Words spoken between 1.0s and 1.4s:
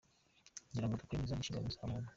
neza ni